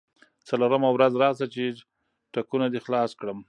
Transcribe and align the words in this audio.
څلورمه 0.47 0.89
ورځ 0.91 1.13
راشه 1.21 1.47
چې 1.53 1.63
ټکونه 2.33 2.65
دې 2.73 2.79
خلاص 2.85 3.11
کړم. 3.19 3.39